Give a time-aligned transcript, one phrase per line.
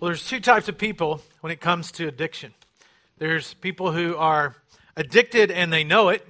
[0.00, 2.54] Well, there's two types of people when it comes to addiction.
[3.18, 4.56] There's people who are
[4.96, 6.26] addicted and they know it.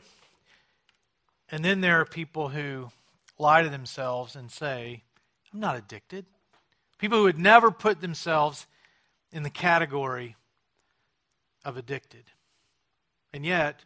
[1.53, 2.91] And then there are people who
[3.39, 5.05] lie to themselves and say,
[5.55, 6.27] I'm not addicted.
[6.99, 8.67] People who would never put themselves
[9.31, 10.35] in the category
[11.65, 12.25] of addicted.
[13.33, 13.85] And yet,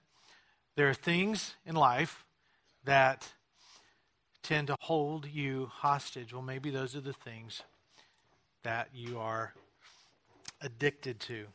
[0.77, 2.25] there are things in life
[2.87, 3.33] that
[4.43, 6.33] tend to hold you hostage.
[6.33, 7.61] Well, maybe those are the things
[8.63, 9.53] that you are
[10.65, 11.47] addicted to.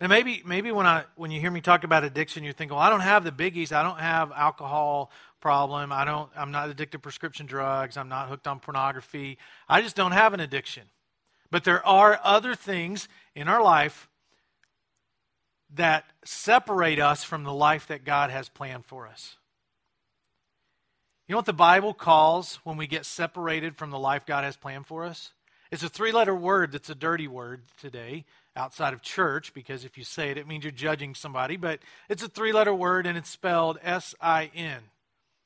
[0.00, 2.80] And maybe maybe when I when you hear me talk about addiction, you think, well,
[2.80, 3.72] I don't have the biggies.
[3.72, 5.92] I don't have alcohol problem.
[5.92, 7.96] I don't I'm not addicted to prescription drugs.
[7.96, 9.38] I'm not hooked on pornography.
[9.68, 10.84] I just don't have an addiction.
[11.50, 14.08] But there are other things in our life
[15.74, 19.36] that separate us from the life that God has planned for us.
[21.26, 24.56] You know what the Bible calls when we get separated from the life God has
[24.56, 25.32] planned for us?
[25.70, 28.24] It's a three letter word that's a dirty word today
[28.56, 31.56] outside of church because if you say it, it means you're judging somebody.
[31.56, 34.80] But it's a three letter word and it's spelled S I N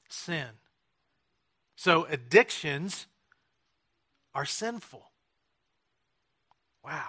[0.09, 0.47] sin.
[1.77, 3.07] So addictions
[4.35, 5.11] are sinful.
[6.85, 7.09] Wow.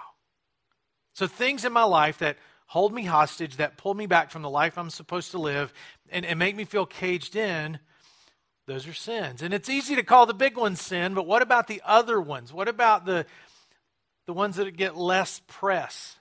[1.14, 4.50] So things in my life that hold me hostage, that pull me back from the
[4.50, 5.72] life I'm supposed to live,
[6.10, 7.78] and, and make me feel caged in
[8.66, 9.42] those are sins.
[9.42, 12.52] And it's easy to call the big ones sin, but what about the other ones?
[12.52, 13.26] What about the,
[14.26, 16.16] the ones that get less press?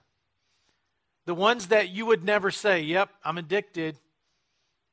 [1.25, 3.97] The ones that you would never say, Yep, I'm addicted.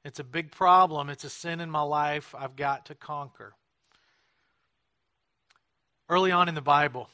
[0.04, 1.10] It's a big problem.
[1.10, 3.52] It's a sin in my life I've got to conquer.
[6.08, 7.08] Early on in the Bible,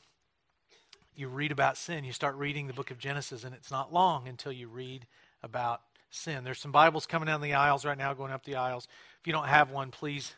[1.17, 2.05] you read about sin.
[2.05, 5.07] You start reading the book of Genesis, and it's not long until you read
[5.43, 6.45] about sin.
[6.45, 8.87] There's some Bibles coming down the aisles right now, going up the aisles.
[9.27, 10.37] If you don't have one, please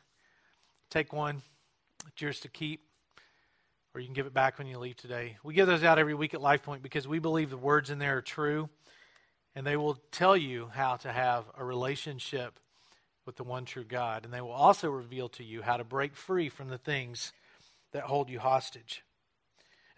[0.89, 1.43] take one.
[2.07, 2.81] It's yours to keep,
[3.93, 5.37] or you can give it back when you leave today.
[5.45, 8.17] We give those out every week at LifePoint because we believe the words in there
[8.17, 8.71] are true,
[9.55, 12.59] and they will tell you how to have a relationship
[13.27, 14.25] with the one true God.
[14.25, 17.35] And they will also reveal to you how to break free from the things
[17.93, 19.03] that hold you hostage.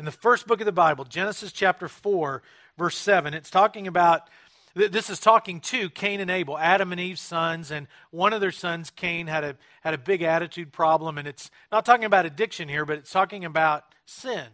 [0.00, 2.42] In the first book of the Bible, Genesis chapter 4,
[2.76, 4.28] verse 7, it's talking about
[4.74, 8.52] this is talking to Cain and Abel, Adam and Eve's sons, and one of their
[8.52, 11.18] sons, Cain, had a, had a big attitude problem.
[11.18, 14.46] And it's not talking about addiction here, but it's talking about sin.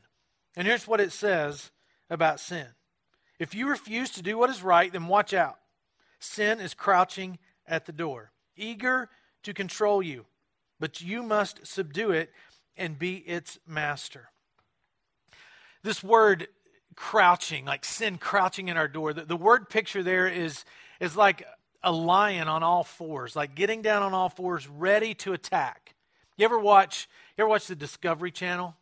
[0.56, 1.71] And here's what it says
[2.09, 2.66] about sin
[3.38, 5.59] If you refuse to do what is right, then watch out.
[6.19, 9.10] Sin is crouching at the door, eager
[9.43, 10.25] to control you,
[10.81, 12.33] but you must subdue it
[12.77, 14.31] and be its master.
[15.83, 16.48] This word
[16.96, 19.12] crouching, like sin crouching in our door.
[19.12, 20.64] The, the word picture there is,
[20.98, 21.44] is like
[21.82, 25.94] a lion on all fours, like getting down on all fours, ready to attack.
[26.36, 28.74] You ever watch, you ever watch the Discovery Channel?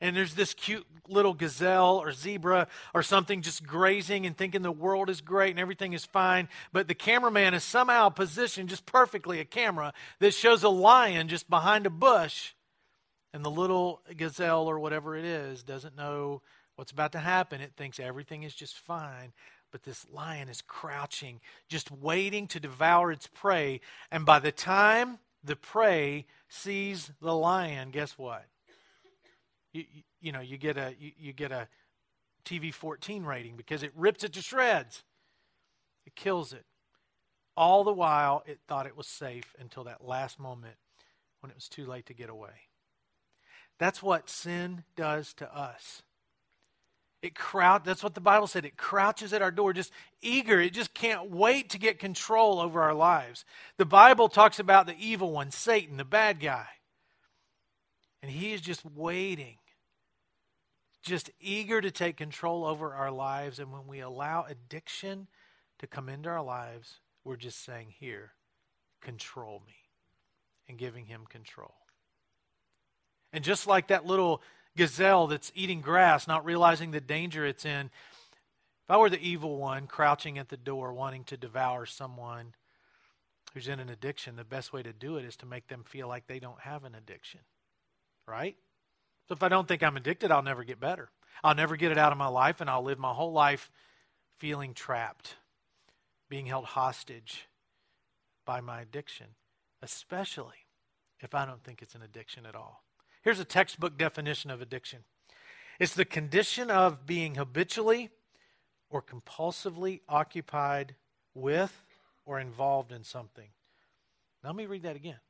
[0.00, 4.72] And there's this cute little gazelle or zebra or something just grazing and thinking the
[4.72, 6.48] world is great and everything is fine.
[6.72, 11.50] But the cameraman is somehow positioned just perfectly a camera that shows a lion just
[11.50, 12.54] behind a bush.
[13.34, 16.40] And the little gazelle or whatever it is doesn't know
[16.80, 17.60] what's about to happen.
[17.60, 19.34] It thinks everything is just fine.
[19.70, 23.82] But this lion is crouching, just waiting to devour its prey.
[24.10, 28.46] And by the time the prey sees the lion, guess what?
[29.74, 31.68] You, you, you know, you get a you, you get a
[32.46, 35.04] TV 14 rating because it rips it to shreds.
[36.06, 36.64] It kills it.
[37.58, 40.76] All the while, it thought it was safe until that last moment
[41.40, 42.68] when it was too late to get away.
[43.78, 46.00] That's what sin does to us.
[47.22, 48.64] It crouch, that's what the Bible said.
[48.64, 49.92] It crouches at our door, just
[50.22, 50.58] eager.
[50.58, 53.44] It just can't wait to get control over our lives.
[53.76, 56.66] The Bible talks about the evil one, Satan, the bad guy.
[58.22, 59.56] And he is just waiting,
[61.02, 63.58] just eager to take control over our lives.
[63.58, 65.26] And when we allow addiction
[65.78, 68.32] to come into our lives, we're just saying, Here,
[69.02, 69.74] control me,
[70.68, 71.74] and giving him control.
[73.32, 74.42] And just like that little
[74.76, 77.90] gazelle that's eating grass, not realizing the danger it's in.
[78.84, 82.54] If I were the evil one crouching at the door wanting to devour someone
[83.54, 86.08] who's in an addiction, the best way to do it is to make them feel
[86.08, 87.40] like they don't have an addiction.
[88.26, 88.56] Right?
[89.28, 91.10] So if I don't think I'm addicted, I'll never get better.
[91.42, 93.70] I'll never get it out of my life, and I'll live my whole life
[94.38, 95.36] feeling trapped,
[96.28, 97.48] being held hostage
[98.44, 99.26] by my addiction,
[99.82, 100.66] especially
[101.20, 102.82] if I don't think it's an addiction at all.
[103.22, 105.00] Here's a textbook definition of addiction
[105.78, 108.10] it's the condition of being habitually
[108.90, 110.94] or compulsively occupied
[111.34, 111.84] with
[112.26, 113.48] or involved in something.
[114.42, 115.20] Now, let me read that again.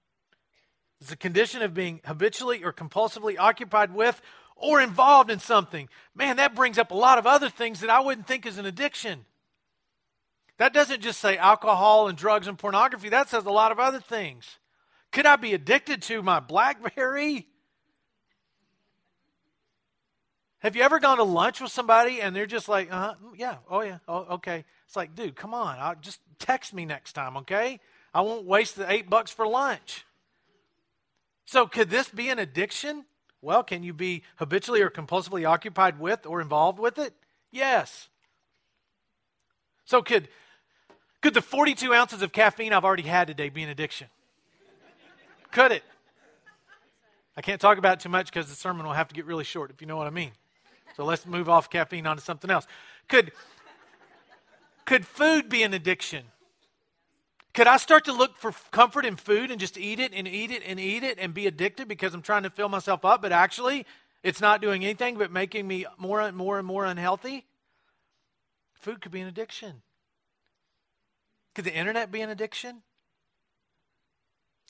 [1.00, 4.20] It's the condition of being habitually or compulsively occupied with
[4.54, 5.88] or involved in something.
[6.14, 8.66] Man, that brings up a lot of other things that I wouldn't think is an
[8.66, 9.24] addiction.
[10.58, 14.00] That doesn't just say alcohol and drugs and pornography, that says a lot of other
[14.00, 14.58] things.
[15.10, 17.46] Could I be addicted to my Blackberry?
[20.60, 23.56] Have you ever gone to lunch with somebody and they're just like, uh huh, yeah,
[23.68, 24.64] oh yeah, oh, okay.
[24.86, 27.80] It's like, dude, come on, I'll just text me next time, okay?
[28.12, 30.04] I won't waste the eight bucks for lunch.
[31.46, 33.06] So, could this be an addiction?
[33.42, 37.14] Well, can you be habitually or compulsively occupied with or involved with it?
[37.50, 38.08] Yes.
[39.84, 40.28] So, could,
[41.22, 44.08] could the 42 ounces of caffeine I've already had today be an addiction?
[45.50, 45.82] could it?
[47.36, 49.44] I can't talk about it too much because the sermon will have to get really
[49.44, 50.32] short, if you know what I mean.
[50.96, 52.66] So let's move off caffeine onto something else.
[53.08, 53.32] Could,
[54.84, 56.24] could food be an addiction?
[57.52, 60.50] Could I start to look for comfort in food and just eat it and eat
[60.50, 63.32] it and eat it and be addicted because I'm trying to fill myself up, but
[63.32, 63.86] actually
[64.22, 67.46] it's not doing anything but making me more and more and more unhealthy?
[68.74, 69.82] Food could be an addiction.
[71.54, 72.82] Could the internet be an addiction?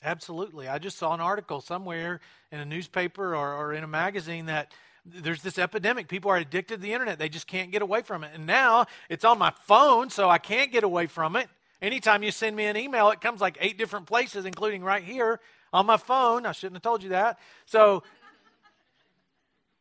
[0.03, 0.67] Absolutely.
[0.67, 2.21] I just saw an article somewhere
[2.51, 4.71] in a newspaper or, or in a magazine that
[5.05, 6.07] there's this epidemic.
[6.07, 7.17] People are addicted to the internet.
[7.17, 8.31] They just can't get away from it.
[8.33, 11.49] And now it's on my phone, so I can't get away from it.
[11.81, 15.39] Anytime you send me an email, it comes like eight different places, including right here
[15.73, 16.45] on my phone.
[16.45, 17.39] I shouldn't have told you that.
[17.65, 18.03] So,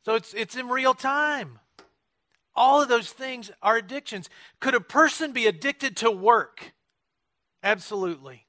[0.05, 1.59] so it's, it's in real time.
[2.55, 4.31] All of those things are addictions.
[4.61, 6.73] Could a person be addicted to work?
[7.63, 8.47] Absolutely.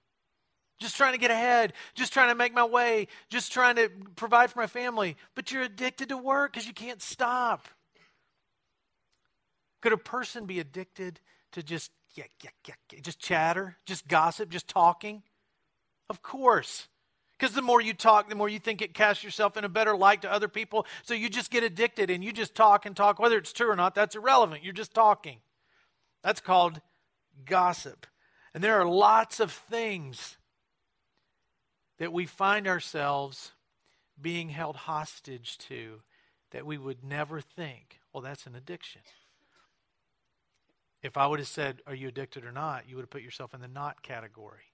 [0.82, 4.50] Just trying to get ahead, just trying to make my way, just trying to provide
[4.50, 5.16] for my family.
[5.36, 7.68] But you're addicted to work because you can't stop.
[9.80, 11.20] Could a person be addicted
[11.52, 15.22] to just yeah, yeah, yeah, just chatter, just gossip, just talking?
[16.10, 16.88] Of course.
[17.38, 19.96] Because the more you talk, the more you think it casts yourself in a better
[19.96, 20.88] light to other people.
[21.04, 23.20] So you just get addicted and you just talk and talk.
[23.20, 24.64] Whether it's true or not, that's irrelevant.
[24.64, 25.38] You're just talking.
[26.24, 26.82] That's called
[27.46, 28.08] gossip.
[28.54, 30.38] And there are lots of things
[32.02, 33.52] that we find ourselves
[34.20, 36.02] being held hostage to
[36.50, 39.02] that we would never think, well, that's an addiction.
[41.04, 42.90] If I would have said, Are you addicted or not?
[42.90, 44.74] you would have put yourself in the not category.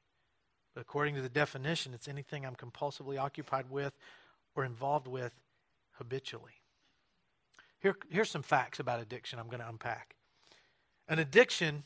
[0.74, 3.92] But according to the definition, it's anything I'm compulsively occupied with
[4.56, 5.38] or involved with
[5.96, 6.62] habitually.
[7.82, 10.16] Here, here's some facts about addiction I'm going to unpack.
[11.10, 11.84] An addiction,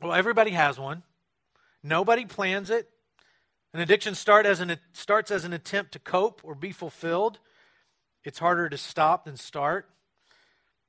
[0.00, 1.02] well, everybody has one.
[1.82, 2.88] Nobody plans it.
[3.74, 7.38] An addiction start as an, starts as an attempt to cope or be fulfilled.
[8.24, 9.88] It's harder to stop than start,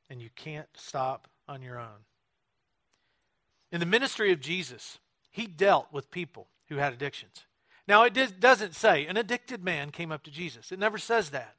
[0.10, 2.06] and you can't stop on your own.
[3.72, 5.00] In the ministry of Jesus,
[5.32, 7.46] he dealt with people who had addictions.
[7.88, 11.56] Now, it doesn't say an addicted man came up to Jesus, it never says that.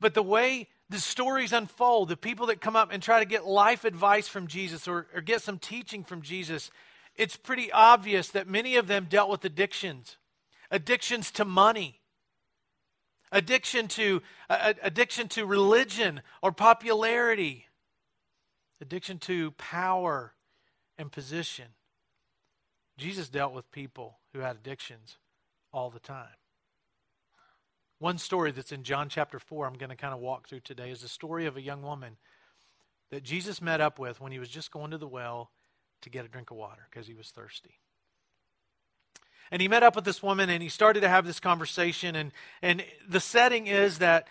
[0.00, 3.46] But the way the stories unfold, the people that come up and try to get
[3.46, 6.70] life advice from Jesus or, or get some teaching from Jesus,
[7.16, 10.16] it's pretty obvious that many of them dealt with addictions
[10.70, 12.00] addictions to money
[13.30, 17.66] addiction to uh, addiction to religion or popularity
[18.80, 20.34] addiction to power
[20.98, 21.66] and position.
[22.96, 25.18] Jesus dealt with people who had addictions
[25.72, 26.36] all the time.
[27.98, 30.90] One story that's in John chapter 4, I'm going to kind of walk through today,
[30.90, 32.18] is the story of a young woman
[33.10, 35.50] that Jesus met up with when he was just going to the well
[36.04, 37.78] to get a drink of water because he was thirsty.
[39.50, 42.16] And he met up with this woman and he started to have this conversation.
[42.16, 42.32] And,
[42.62, 44.26] and the setting is that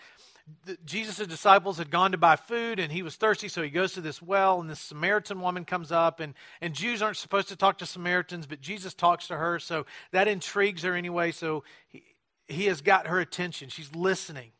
[0.84, 4.00] Jesus' disciples had gone to buy food and he was thirsty, so he goes to
[4.00, 6.20] this well, and this Samaritan woman comes up.
[6.20, 9.86] And, and Jews aren't supposed to talk to Samaritans, but Jesus talks to her, so
[10.10, 11.30] that intrigues her anyway.
[11.30, 12.02] So he,
[12.46, 13.68] he has got her attention.
[13.68, 14.50] She's listening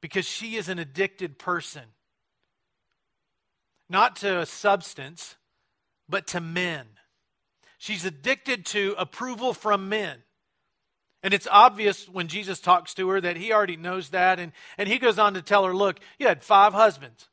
[0.00, 1.84] because she is an addicted person.
[3.88, 5.36] Not to a substance,
[6.10, 6.86] but to men.
[7.78, 10.18] She's addicted to approval from men.
[11.22, 14.40] And it's obvious when Jesus talks to her that he already knows that.
[14.40, 17.28] And, and he goes on to tell her, Look, you had five husbands,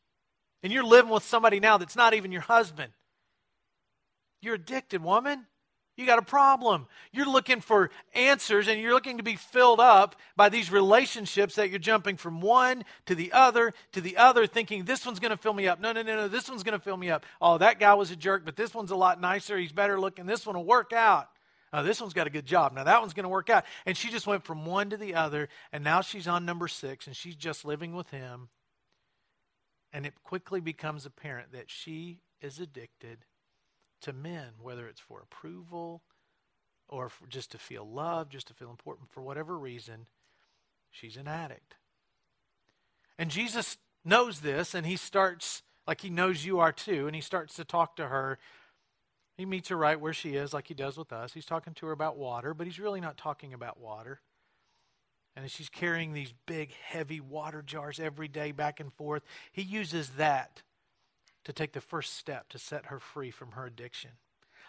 [0.61, 2.91] and you're living with somebody now that's not even your husband.
[4.41, 5.47] You're addicted, woman.
[5.97, 6.85] You got a problem.
[7.11, 11.71] You're looking for answers and you're looking to be filled up by these relationships that
[11.71, 15.37] you're jumping from one to the other to the other, thinking this one's going to
[15.37, 15.79] fill me up.
[15.79, 16.27] No, no, no, no.
[16.27, 17.25] This one's going to fill me up.
[17.41, 19.57] Oh, that guy was a jerk, but this one's a lot nicer.
[19.57, 20.27] He's better looking.
[20.27, 21.29] This one will work out.
[21.73, 22.73] Oh, this one's got a good job.
[22.73, 23.65] Now that one's going to work out.
[23.87, 27.07] And she just went from one to the other, and now she's on number six,
[27.07, 28.49] and she's just living with him.
[29.91, 33.25] And it quickly becomes apparent that she is addicted
[34.01, 36.01] to men, whether it's for approval
[36.89, 40.07] or for just to feel loved, just to feel important, for whatever reason,
[40.91, 41.75] she's an addict.
[43.17, 47.21] And Jesus knows this, and he starts, like he knows you are too, and he
[47.21, 48.37] starts to talk to her.
[49.37, 51.33] He meets her right where she is, like he does with us.
[51.33, 54.21] He's talking to her about water, but he's really not talking about water.
[55.35, 59.23] And she's carrying these big, heavy water jars every day back and forth.
[59.51, 60.63] He uses that
[61.47, 64.11] to take the first step to set her free from her addiction.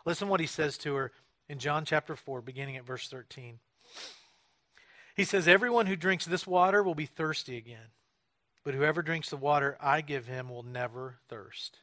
[0.06, 1.10] Listen what he says to her
[1.48, 3.58] in John chapter 4, beginning at verse 13.
[5.16, 7.90] He says, Everyone who drinks this water will be thirsty again,
[8.62, 11.78] but whoever drinks the water I give him will never thirst.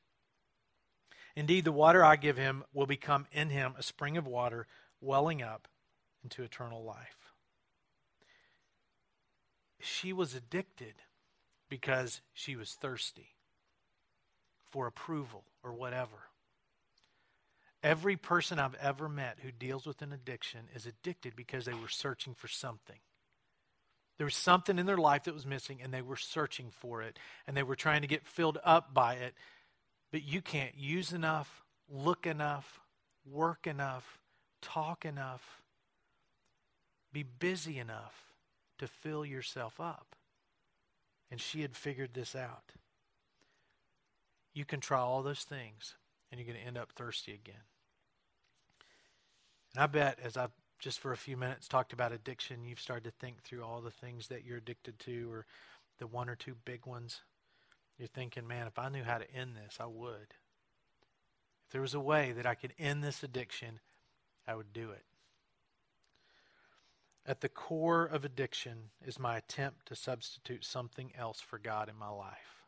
[1.35, 4.65] Indeed, the water I give him will become in him a spring of water
[5.01, 5.67] welling up
[6.23, 7.33] into eternal life.
[9.81, 10.93] She was addicted
[11.67, 13.34] because she was thirsty
[14.75, 16.27] for approval or whatever.
[17.81, 21.87] Every person I've ever met who deals with an addiction is addicted because they were
[21.87, 22.99] searching for something.
[24.17, 27.17] There was something in their life that was missing, and they were searching for it,
[27.47, 29.33] and they were trying to get filled up by it.
[30.11, 32.81] But you can't use enough, look enough,
[33.25, 34.19] work enough,
[34.61, 35.61] talk enough,
[37.13, 38.33] be busy enough
[38.79, 40.17] to fill yourself up.
[41.31, 42.73] And she had figured this out.
[44.55, 45.93] You can try all those things,
[46.31, 47.61] and you're going to end up thirsty again.
[49.75, 53.03] And I bet as I've just for a few minutes talked about addiction, you've started
[53.05, 55.45] to think through all the things that you're addicted to or
[55.99, 57.21] the one or two big ones.
[57.97, 60.33] You're thinking, man, if I knew how to end this, I would.
[61.65, 63.79] If there was a way that I could end this addiction,
[64.47, 65.03] I would do it.
[67.25, 71.97] At the core of addiction is my attempt to substitute something else for God in
[71.97, 72.64] my life.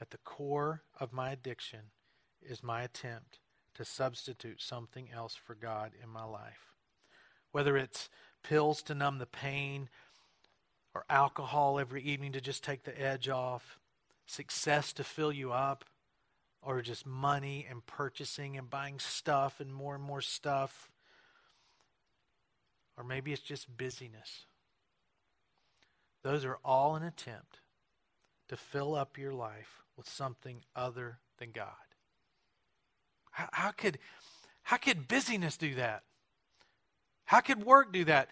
[0.00, 1.90] At the core of my addiction
[2.42, 3.40] is my attempt
[3.74, 6.74] to substitute something else for God in my life.
[7.52, 8.08] Whether it's
[8.42, 9.88] pills to numb the pain,
[10.94, 13.78] or alcohol every evening to just take the edge off,
[14.26, 15.84] success to fill you up,
[16.62, 20.90] or just money and purchasing and buying stuff and more and more stuff.
[22.96, 24.46] Or maybe it's just busyness.
[26.22, 27.60] Those are all an attempt
[28.48, 31.66] to fill up your life with something other than God.
[33.32, 33.98] How, how could
[34.62, 36.02] how could busyness do that?
[37.24, 38.28] How could work do that?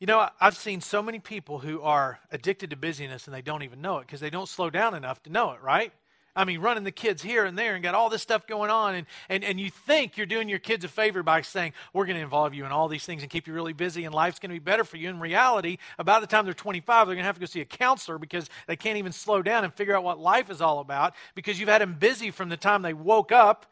[0.00, 3.62] You know, I've seen so many people who are addicted to busyness and they don't
[3.62, 5.92] even know it because they don't slow down enough to know it, right?
[6.38, 8.94] I mean, running the kids here and there and got all this stuff going on,
[8.94, 12.16] and, and, and you think you're doing your kids a favor by saying, We're going
[12.16, 14.50] to involve you in all these things and keep you really busy, and life's going
[14.50, 15.08] to be better for you.
[15.08, 17.64] In reality, about the time they're 25, they're going to have to go see a
[17.64, 21.12] counselor because they can't even slow down and figure out what life is all about
[21.34, 23.66] because you've had them busy from the time they woke up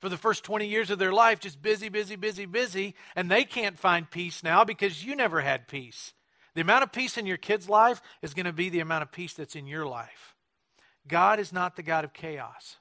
[0.00, 3.42] for the first 20 years of their life, just busy, busy, busy, busy, and they
[3.42, 6.12] can't find peace now because you never had peace.
[6.54, 9.10] The amount of peace in your kid's life is going to be the amount of
[9.10, 10.33] peace that's in your life.
[11.06, 12.76] God is not the God of chaos,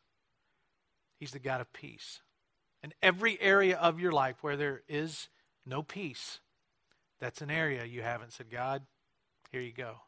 [1.19, 2.21] He's the God of peace.
[2.81, 5.29] In every area of your life where there is
[5.65, 6.39] no peace,
[7.21, 8.83] that's an area you haven't said, God,
[9.51, 10.01] here you go.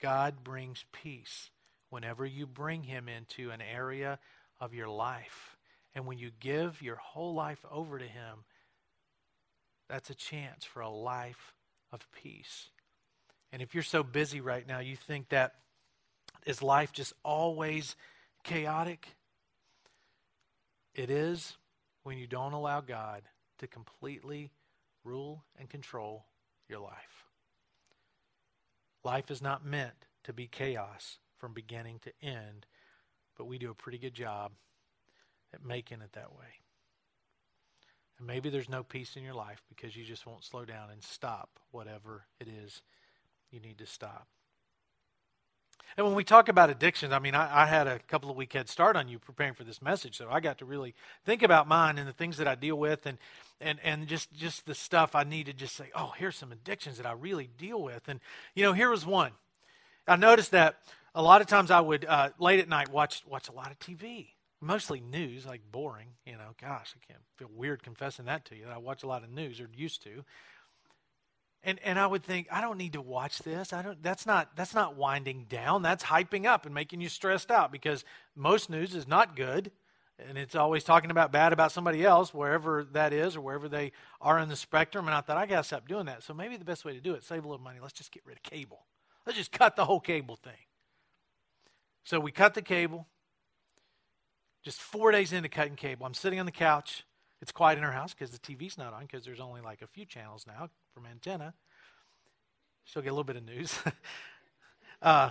[0.00, 1.50] God brings peace
[1.90, 4.18] whenever you bring Him into an area
[4.60, 5.56] of your life.
[5.94, 8.44] And when you give your whole life over to Him,
[9.88, 11.54] that's a chance for a life
[11.92, 12.70] of peace.
[13.52, 15.54] And if you're so busy right now, you think that
[16.44, 17.96] is life just always
[18.42, 19.08] chaotic?
[20.94, 21.56] It is
[22.02, 23.22] when you don't allow God
[23.58, 24.50] to completely
[25.04, 26.26] rule and control
[26.68, 27.24] your life.
[29.02, 32.66] Life is not meant to be chaos from beginning to end
[33.36, 34.52] but we do a pretty good job
[35.52, 36.60] at making it that way.
[38.18, 41.02] And maybe there's no peace in your life because you just won't slow down and
[41.02, 42.82] stop whatever it is
[43.50, 44.28] you need to stop.
[45.96, 48.52] And when we talk about addictions, I mean, I, I, had a couple of week
[48.52, 51.68] head start on you preparing for this message, so I got to really think about
[51.68, 53.18] mine and the things that I deal with, and
[53.60, 56.96] and and just just the stuff I need to just say, oh, here's some addictions
[56.96, 58.20] that I really deal with, and
[58.54, 59.32] you know, here was one.
[60.08, 60.80] I noticed that
[61.14, 63.78] a lot of times I would uh, late at night watch watch a lot of
[63.78, 66.08] TV, mostly news, like boring.
[66.26, 68.64] You know, gosh, I can't feel weird confessing that to you.
[68.64, 70.24] That I watch a lot of news or used to.
[71.66, 73.72] And and I would think I don't need to watch this.
[73.72, 74.02] I don't.
[74.02, 75.82] That's not that's not winding down.
[75.82, 78.04] That's hyping up and making you stressed out because
[78.36, 79.72] most news is not good,
[80.18, 83.92] and it's always talking about bad about somebody else wherever that is or wherever they
[84.20, 85.06] are in the spectrum.
[85.06, 86.22] And I thought I got to stop doing that.
[86.22, 87.78] So maybe the best way to do it, save a little money.
[87.80, 88.84] Let's just get rid of cable.
[89.26, 90.52] Let's just cut the whole cable thing.
[92.04, 93.06] So we cut the cable.
[94.62, 97.04] Just four days into cutting cable, I'm sitting on the couch.
[97.44, 99.86] It's quiet in our house because the TV's not on because there's only like a
[99.86, 101.52] few channels now from antenna.
[102.84, 103.78] She'll get a little bit of news.
[105.02, 105.28] uh,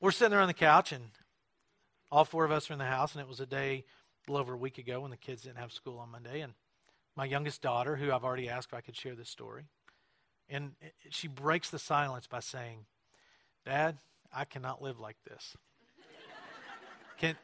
[0.00, 1.04] we're sitting there on the couch, and
[2.10, 3.84] all four of us are in the house, and it was a day
[4.26, 6.40] a little over a week ago when the kids didn't have school on Monday.
[6.40, 6.54] And
[7.14, 9.66] my youngest daughter, who I've already asked if I could share this story,
[10.48, 10.72] and
[11.10, 12.86] she breaks the silence by saying,
[13.64, 13.98] Dad,
[14.34, 15.56] I cannot live like this.
[17.18, 17.36] Can,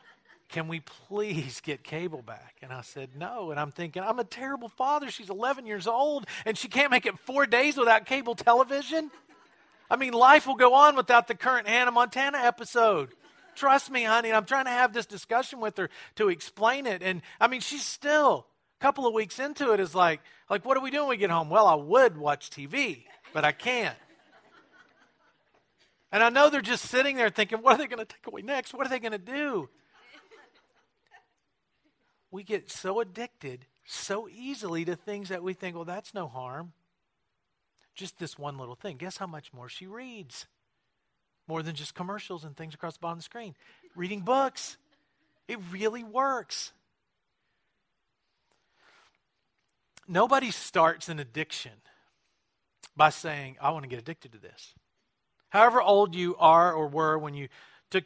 [0.49, 2.57] can we please get cable back?
[2.63, 3.51] And I said, No.
[3.51, 5.11] And I'm thinking, I'm a terrible father.
[5.11, 9.11] She's 11 years old, and she can't make it four days without cable television.
[9.91, 13.11] I mean, life will go on without the current Hannah Montana episode.
[13.55, 14.33] Trust me, honey.
[14.33, 17.03] I'm trying to have this discussion with her to explain it.
[17.03, 18.47] And I mean, she's still
[18.79, 21.17] a couple of weeks into it is like, like, what are we doing when we
[21.17, 21.51] get home?
[21.51, 23.97] Well, I would watch TV, but I can't.
[26.13, 28.43] And I know they're just sitting there thinking, what are they going to take away
[28.43, 28.73] next?
[28.73, 29.69] What are they going to do?
[32.31, 36.73] We get so addicted so easily to things that we think, well, that's no harm.
[37.95, 38.99] Just this one little thing.
[38.99, 40.47] Guess how much more she reads?
[41.47, 43.55] More than just commercials and things across the bottom of the screen.
[43.97, 44.77] Reading books.
[45.49, 46.73] It really works.
[50.07, 51.73] Nobody starts an addiction
[52.95, 54.75] by saying, I want to get addicted to this.
[55.49, 57.49] However old you are or were when you
[57.91, 58.05] took,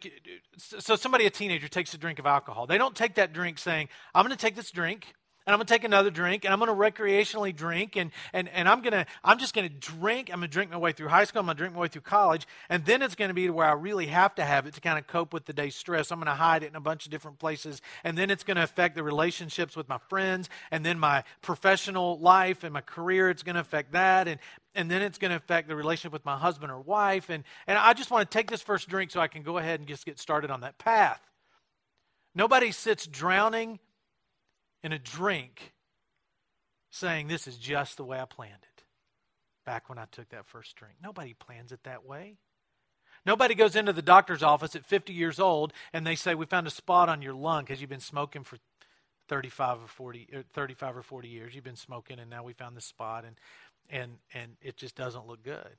[0.56, 2.66] so somebody, a teenager, takes a drink of alcohol.
[2.66, 5.14] They don't take that drink saying, I'm going to take this drink
[5.46, 8.82] and I'm to take another drink and I'm to recreationally drink and, and, and I'm
[8.82, 10.30] to, I'm just to drink.
[10.32, 11.40] I'm to drink my way through high school.
[11.40, 12.46] I'm to drink my way through college.
[12.68, 14.99] And then it's to be to where I really have to have it to kind
[14.99, 16.11] of cope with the day's stress.
[16.12, 17.82] I'm to hide it in a bunch of different places.
[18.04, 22.62] And then it's to affect the relationships with my friends and then my professional life
[22.62, 23.28] and my career.
[23.30, 24.28] It's to affect that.
[24.28, 24.38] And,
[24.75, 27.30] and then it's to affect the relationship with my husband or wife.
[27.30, 29.80] And, and I just want to take this first drink so I can go ahead
[29.80, 31.20] and just get started on that path.
[32.34, 33.78] Nobody sits drowning
[34.82, 35.72] in a drink
[36.90, 38.84] saying, This is just the way I planned it
[39.64, 40.96] back when I took that first drink.
[41.02, 42.36] Nobody plans it that way.
[43.24, 46.66] Nobody goes into the doctor's office at 50 years old and they say, We found
[46.66, 48.59] a spot on your lung because you've been smoking for
[49.28, 52.52] 35 or 40 or er, 35 or 40 years you've been smoking and now we
[52.52, 53.37] found this spot and
[53.88, 55.76] and and it just doesn't look good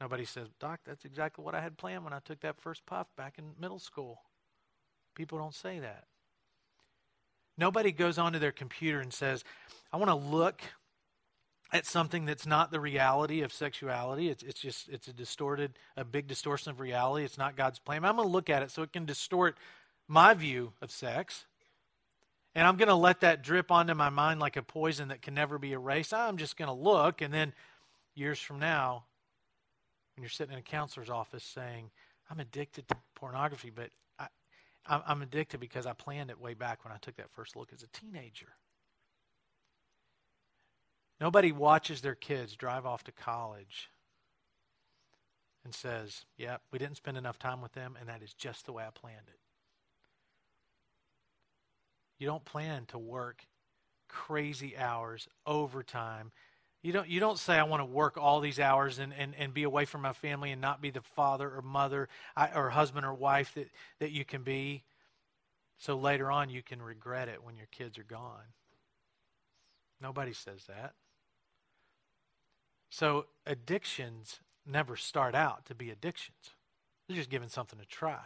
[0.00, 3.08] nobody says doc that's exactly what i had planned when i took that first puff
[3.16, 4.20] back in middle school
[5.14, 6.04] people don't say that
[7.58, 9.44] Nobody goes onto their computer and says,
[9.92, 10.62] I want to look
[11.72, 14.30] at something that's not the reality of sexuality.
[14.30, 17.24] It's, it's just, it's a distorted, a big distortion of reality.
[17.24, 18.04] It's not God's plan.
[18.04, 19.58] I'm going to look at it so it can distort
[20.06, 21.44] my view of sex.
[22.54, 25.34] And I'm going to let that drip onto my mind like a poison that can
[25.34, 26.14] never be erased.
[26.14, 27.20] I'm just going to look.
[27.20, 27.52] And then
[28.14, 29.04] years from now,
[30.16, 31.90] when you're sitting in a counselor's office saying,
[32.30, 33.90] I'm addicted to pornography, but
[34.88, 37.82] I'm addicted because I planned it way back when I took that first look as
[37.82, 38.54] a teenager.
[41.20, 43.90] Nobody watches their kids drive off to college
[45.64, 48.66] and says, Yep, yeah, we didn't spend enough time with them, and that is just
[48.66, 49.40] the way I planned it.
[52.18, 53.46] You don't plan to work
[54.08, 56.32] crazy hours, overtime.
[56.82, 59.52] You don't, you don't say, I want to work all these hours and, and, and
[59.52, 62.08] be away from my family and not be the father or mother
[62.54, 64.84] or husband or wife that, that you can be.
[65.78, 68.52] So later on, you can regret it when your kids are gone.
[70.00, 70.94] Nobody says that.
[72.90, 76.54] So addictions never start out to be addictions.
[77.08, 78.22] They're just giving something to try.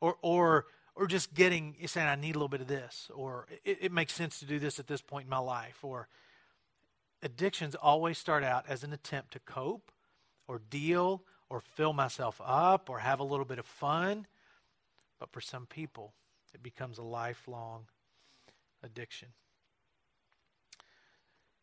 [0.00, 3.10] Or, or, or just getting, saying, I need a little bit of this.
[3.14, 5.78] Or it, it makes sense to do this at this point in my life.
[5.82, 6.08] Or
[7.22, 9.90] addictions always start out as an attempt to cope
[10.48, 14.26] or deal or fill myself up or have a little bit of fun.
[15.18, 16.14] But for some people,
[16.54, 17.86] it becomes a lifelong
[18.82, 19.28] addiction.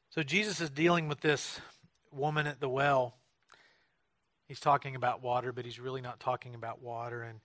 [0.09, 1.59] So Jesus is dealing with this
[2.11, 3.15] woman at the well.
[4.47, 7.21] He's talking about water, but he's really not talking about water.
[7.21, 7.39] And,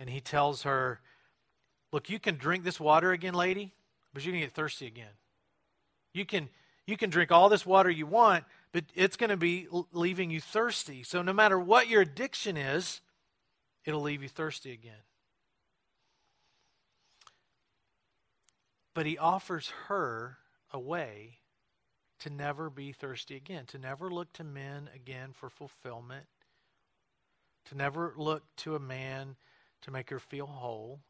[0.00, 1.00] and he tells her,
[1.92, 3.72] Look, you can drink this water again, lady,
[4.12, 5.12] but you're going to get thirsty again.
[6.12, 6.48] You can,
[6.86, 10.40] you can drink all this water you want, but it's going to be leaving you
[10.40, 11.02] thirsty.
[11.02, 13.00] So no matter what your addiction is,
[13.84, 15.02] it'll leave you thirsty again.
[18.94, 20.38] But he offers her
[20.72, 21.38] a way
[22.20, 26.26] to never be thirsty again, to never look to men again for fulfillment,
[27.66, 29.36] to never look to a man
[29.82, 31.00] to make her feel whole.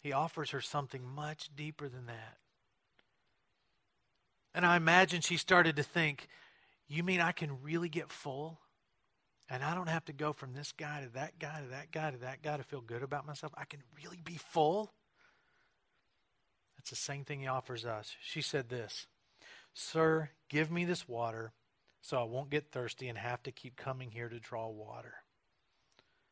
[0.00, 2.38] He offers her something much deeper than that.
[4.54, 6.28] And I imagine she started to think,
[6.88, 8.60] You mean I can really get full?
[9.48, 12.10] And I don't have to go from this guy to that guy to that guy
[12.12, 13.52] to that guy to feel good about myself.
[13.56, 14.92] I can really be full?
[16.76, 18.14] That's the same thing he offers us.
[18.22, 19.06] She said this
[19.74, 21.52] Sir, give me this water
[22.00, 25.14] so I won't get thirsty and have to keep coming here to draw water.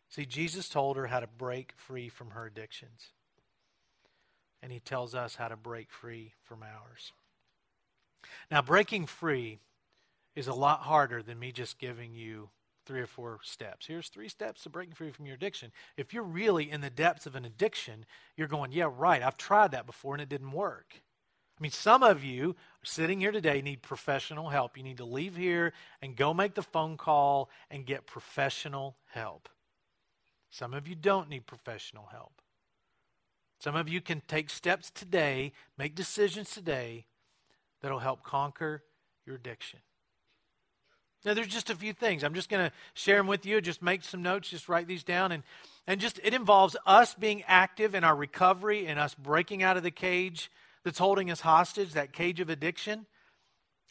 [0.09, 3.12] See, Jesus told her how to break free from her addictions.
[4.62, 7.12] And he tells us how to break free from ours.
[8.50, 9.59] Now, breaking free
[10.35, 12.50] is a lot harder than me just giving you
[12.87, 13.87] three or four steps.
[13.87, 15.72] Here's three steps to breaking free from your addiction.
[15.96, 19.72] If you're really in the depths of an addiction, you're going, yeah, right, I've tried
[19.72, 21.02] that before and it didn't work.
[21.59, 22.54] I mean, some of you
[22.85, 24.76] sitting here today need professional help.
[24.76, 29.48] You need to leave here and go make the phone call and get professional help.
[30.50, 32.40] Some of you don't need professional help.
[33.61, 37.07] Some of you can take steps today, make decisions today
[37.83, 38.83] that'll help conquer
[39.27, 39.81] your addiction.
[41.25, 42.23] Now, there's just a few things.
[42.23, 43.61] I'm just going to share them with you.
[43.61, 45.33] Just make some notes, just write these down.
[45.33, 45.43] And,
[45.87, 49.83] and just it involves us being active in our recovery and us breaking out of
[49.83, 50.51] the cage
[50.85, 53.07] that's holding us hostage, that cage of addiction.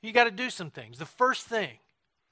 [0.02, 1.00] You got to do some things.
[1.00, 1.80] The first thing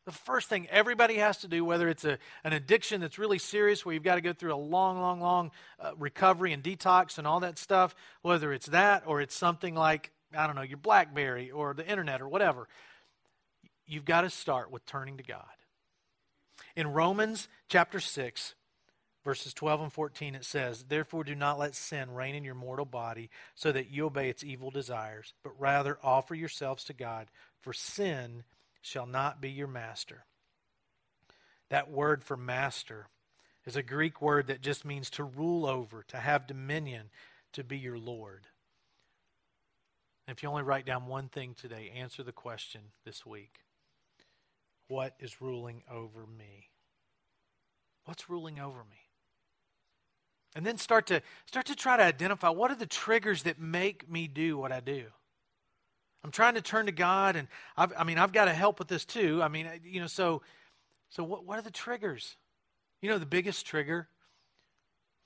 [0.05, 3.83] the first thing everybody has to do, whether it's a, an addiction that's really serious,
[3.83, 7.25] where you've got to go through a long, long, long uh, recovery and detox and
[7.25, 11.51] all that stuff, whether it's that or it's something like, I don't know, your Blackberry
[11.51, 12.67] or the internet or whatever,
[13.85, 15.43] you've got to start with turning to God.
[16.75, 18.55] In Romans chapter 6,
[19.23, 22.85] verses 12 and 14, it says, Therefore do not let sin reign in your mortal
[22.85, 27.27] body so that you obey its evil desires, but rather offer yourselves to God,
[27.59, 28.43] for sin
[28.81, 30.25] shall not be your master.
[31.69, 33.07] That word for master
[33.65, 37.09] is a Greek word that just means to rule over, to have dominion,
[37.53, 38.47] to be your Lord.
[40.27, 43.59] If you only write down one thing today, answer the question this week
[44.87, 46.69] What is ruling over me?
[48.05, 48.97] What's ruling over me?
[50.55, 54.09] And then start to start to try to identify what are the triggers that make
[54.09, 55.05] me do what I do.
[56.23, 58.87] I'm trying to turn to God, and I've, i mean, I've got to help with
[58.87, 59.43] this too.
[59.43, 60.41] I mean, you know, so,
[61.09, 62.37] so what, what are the triggers?
[62.99, 64.07] You know, the biggest trigger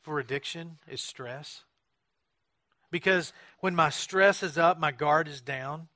[0.01, 1.63] for addiction is stress.
[2.91, 5.88] Because when my stress is up, my guard is down,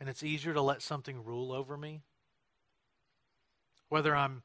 [0.00, 2.00] and it's easier to let something rule over me.
[3.88, 4.42] Whether I'm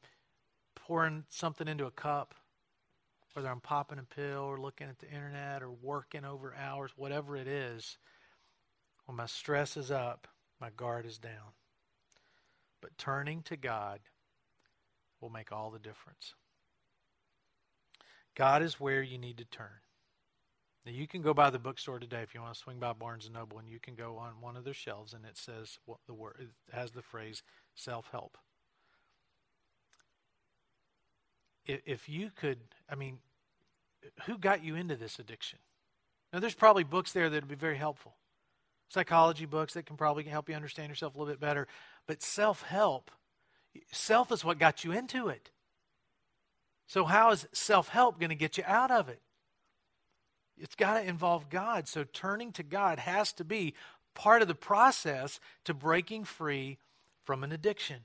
[0.75, 2.35] pouring something into a cup,
[3.33, 7.37] whether I'm popping a pill or looking at the internet or working over hours, whatever
[7.37, 7.97] it is,
[9.05, 10.27] when my stress is up,
[10.59, 11.53] my guard is down.
[12.81, 13.99] But turning to God
[15.21, 16.33] will make all the difference.
[18.35, 19.81] God is where you need to turn.
[20.85, 23.25] Now you can go by the bookstore today if you want to swing by Barnes
[23.25, 25.99] and Noble, and you can go on one of their shelves, and it says what
[26.07, 27.43] the word it has the phrase
[27.75, 28.37] self-help.
[31.65, 33.19] If you could, I mean,
[34.25, 35.59] who got you into this addiction?
[36.33, 38.15] Now, there's probably books there that would be very helpful
[38.89, 41.67] psychology books that can probably help you understand yourself a little bit better.
[42.07, 43.11] But self help,
[43.91, 45.51] self is what got you into it.
[46.87, 49.21] So, how is self help going to get you out of it?
[50.59, 51.87] It's got to involve God.
[51.87, 53.73] So, turning to God has to be
[54.13, 56.77] part of the process to breaking free
[57.23, 58.01] from an addiction.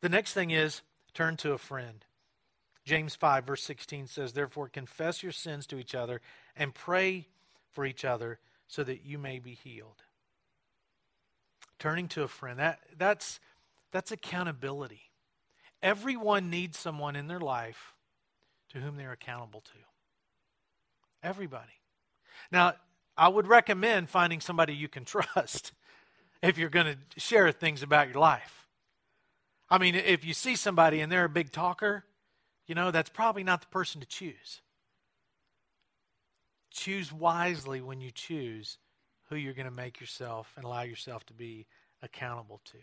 [0.00, 0.82] The next thing is
[1.14, 2.04] turn to a friend.
[2.84, 6.20] James 5, verse 16 says, Therefore, confess your sins to each other
[6.56, 7.28] and pray
[7.70, 10.02] for each other so that you may be healed.
[11.78, 13.40] Turning to a friend, that, that's,
[13.92, 15.10] that's accountability.
[15.82, 17.94] Everyone needs someone in their life
[18.70, 19.91] to whom they're accountable to.
[21.22, 21.72] Everybody.
[22.50, 22.74] Now,
[23.16, 25.72] I would recommend finding somebody you can trust
[26.42, 28.66] if you're going to share things about your life.
[29.70, 32.04] I mean, if you see somebody and they're a big talker,
[32.66, 34.60] you know, that's probably not the person to choose.
[36.70, 38.78] Choose wisely when you choose
[39.28, 41.66] who you're going to make yourself and allow yourself to be
[42.02, 42.78] accountable to.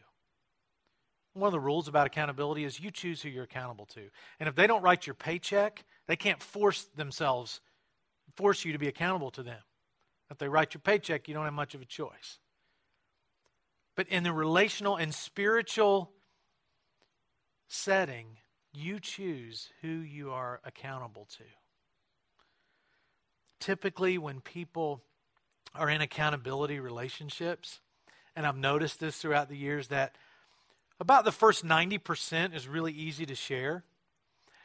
[1.34, 4.10] One of the rules about accountability is you choose who you're accountable to.
[4.40, 7.62] And if they don't write your paycheck, they can't force themselves,
[8.40, 9.62] force you to be accountable to them.
[10.32, 12.40] If they write your paycheck, you don't have much of a choice.
[13.98, 16.12] But in the relational and spiritual
[17.68, 18.38] setting,
[18.74, 21.44] you choose who you are accountable to
[23.60, 25.04] typically when people
[25.76, 27.82] are in accountability relationships,
[28.36, 30.16] and I've noticed this throughout the years that
[30.98, 33.84] about the first 90% is really easy to share.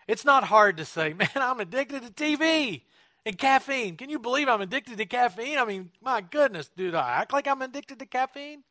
[0.06, 2.82] It's not hard to say, man, I'm addicted to TV
[3.26, 3.96] and caffeine.
[3.96, 5.58] Can you believe I'm addicted to caffeine?
[5.58, 8.64] I mean, my goodness, dude, I act like I'm addicted to caffeine?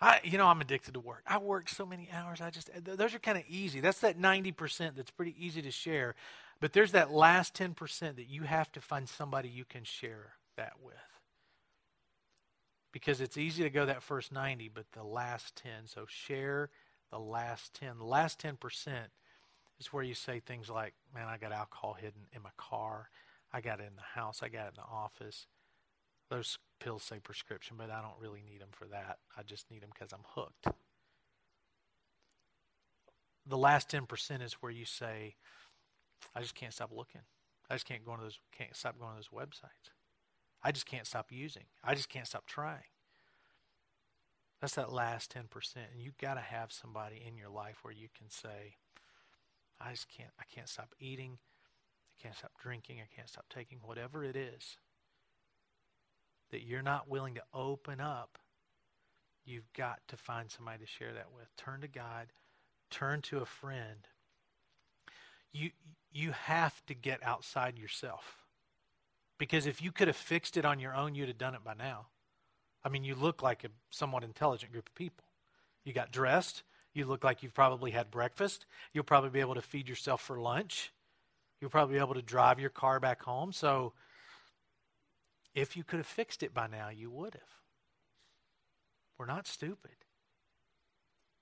[0.00, 1.24] I, you know, I'm addicted to work.
[1.26, 2.40] I work so many hours.
[2.40, 3.80] I just, those are kind of easy.
[3.80, 6.14] That's that 90% that's pretty easy to share.
[6.60, 10.74] But there's that last 10% that you have to find somebody you can share that
[10.82, 10.94] with.
[12.92, 15.86] because it's easy to go that first 90, but the last 10.
[15.86, 16.70] So share
[17.10, 17.98] the last 10.
[17.98, 18.56] The last 10%
[19.80, 23.08] is where you say things like, man, I got alcohol hidden in my car.
[23.52, 24.42] I got it in the house.
[24.42, 25.46] I got it in the office.
[26.28, 29.18] Those pills say prescription, but I don't really need them for that.
[29.36, 30.66] I just need them because I'm hooked.
[33.46, 35.34] The last 10% is where you say,
[36.36, 37.22] I just can't stop looking.
[37.68, 39.90] I just can't go into those can't stop going to those websites.
[40.62, 41.64] I just can't stop using.
[41.82, 42.84] I just can't stop trying.
[44.60, 45.46] That's that last 10%.
[45.92, 48.76] And you've got to have somebody in your life where you can say,
[49.80, 51.38] I just can't, I can't stop eating.
[52.10, 52.98] I can't stop drinking.
[53.00, 54.76] I can't stop taking whatever it is
[56.50, 58.38] that you're not willing to open up.
[59.44, 61.54] You've got to find somebody to share that with.
[61.56, 62.28] Turn to God.
[62.90, 64.08] Turn to a friend.
[65.52, 65.70] You,
[66.12, 68.36] you have to get outside yourself.
[69.38, 71.74] Because if you could have fixed it on your own, you'd have done it by
[71.74, 72.08] now.
[72.84, 75.24] I mean, you look like a somewhat intelligent group of people.
[75.84, 76.62] You got dressed.
[76.92, 78.66] You look like you've probably had breakfast.
[78.92, 80.92] You'll probably be able to feed yourself for lunch.
[81.60, 83.52] You'll probably be able to drive your car back home.
[83.52, 83.92] So,
[85.54, 87.42] if you could have fixed it by now, you would have.
[89.18, 89.90] We're not stupid.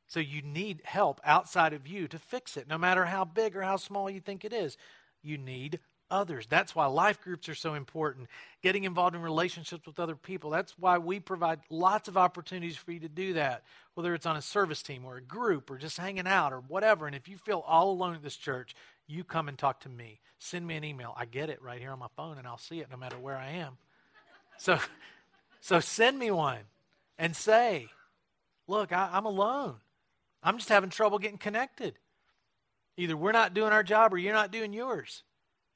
[0.06, 3.62] So, you need help outside of you to fix it, no matter how big or
[3.62, 4.76] how small you think it is.
[5.22, 6.46] You need others.
[6.46, 8.28] That's why life groups are so important.
[8.62, 10.50] Getting involved in relationships with other people.
[10.50, 13.62] That's why we provide lots of opportunities for you to do that,
[13.94, 17.06] whether it's on a service team or a group or just hanging out or whatever.
[17.06, 18.74] And if you feel all alone at this church,
[19.06, 20.20] you come and talk to me.
[20.38, 21.14] Send me an email.
[21.16, 23.36] I get it right here on my phone and I'll see it no matter where
[23.36, 23.78] I am.
[24.58, 24.78] So,
[25.60, 26.60] so send me one
[27.18, 27.88] and say,
[28.66, 29.76] look, I, I'm alone.
[30.42, 31.94] I'm just having trouble getting connected.
[32.96, 35.22] Either we're not doing our job or you're not doing yours.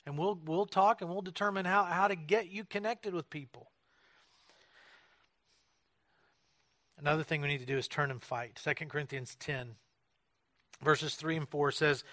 [0.07, 3.71] And we'll, we'll talk and we'll determine how, how to get you connected with people.
[6.99, 8.61] Another thing we need to do is turn and fight.
[8.63, 9.75] 2 Corinthians 10,
[10.83, 12.05] verses 3 and 4 says,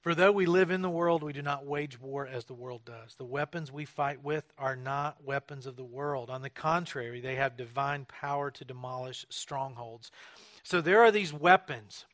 [0.00, 2.84] For though we live in the world, we do not wage war as the world
[2.84, 3.14] does.
[3.16, 6.28] The weapons we fight with are not weapons of the world.
[6.28, 10.10] On the contrary, they have divine power to demolish strongholds.
[10.64, 12.04] So there are these weapons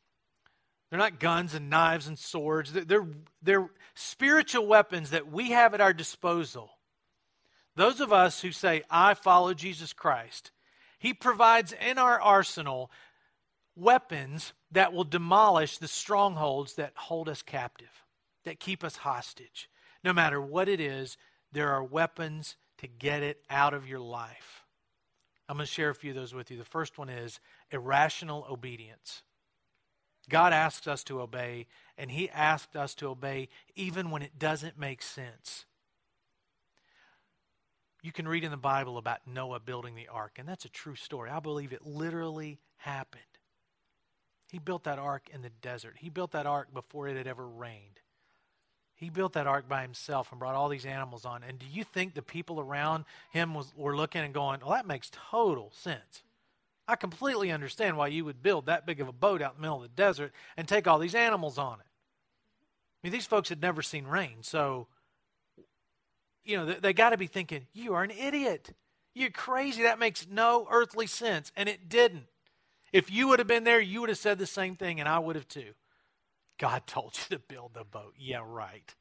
[0.96, 2.72] they're not guns and knives and swords.
[2.72, 3.06] They're,
[3.42, 6.70] they're spiritual weapons that we have at our disposal.
[7.74, 10.52] Those of us who say, I follow Jesus Christ,
[10.98, 12.90] He provides in our arsenal
[13.76, 18.02] weapons that will demolish the strongholds that hold us captive,
[18.46, 19.68] that keep us hostage.
[20.02, 21.18] No matter what it is,
[21.52, 24.64] there are weapons to get it out of your life.
[25.46, 26.56] I'm going to share a few of those with you.
[26.56, 27.38] The first one is
[27.70, 29.22] irrational obedience.
[30.28, 34.78] God asks us to obey, and He asked us to obey even when it doesn't
[34.78, 35.64] make sense.
[38.02, 40.94] You can read in the Bible about Noah building the ark, and that's a true
[40.94, 41.30] story.
[41.30, 43.22] I believe it literally happened.
[44.50, 47.46] He built that ark in the desert, he built that ark before it had ever
[47.46, 48.00] rained.
[48.94, 51.42] He built that ark by himself and brought all these animals on.
[51.42, 54.86] And do you think the people around him was, were looking and going, well, that
[54.86, 56.22] makes total sense?
[56.88, 59.62] I completely understand why you would build that big of a boat out in the
[59.62, 61.86] middle of the desert and take all these animals on it.
[63.02, 64.86] I mean, these folks had never seen rain, so,
[66.44, 68.74] you know, they, they got to be thinking, you are an idiot.
[69.14, 69.84] You're crazy.
[69.84, 71.50] That makes no earthly sense.
[71.56, 72.26] And it didn't.
[72.92, 75.18] If you would have been there, you would have said the same thing, and I
[75.18, 75.72] would have too.
[76.58, 78.14] God told you to build the boat.
[78.18, 78.94] Yeah, right.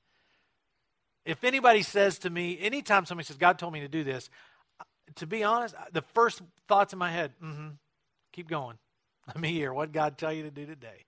[1.26, 4.30] If anybody says to me, anytime somebody says, God told me to do this,
[5.16, 7.70] to be honest, the first thoughts in my head, mm-hmm,
[8.32, 8.78] keep going.
[9.28, 11.06] Let me hear what God tell you to do today.